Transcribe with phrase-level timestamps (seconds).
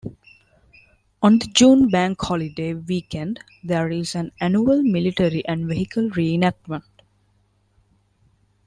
[1.21, 6.85] On the June Bank Holiday week-end there is an annual Military and Vehicle Re-Enactment.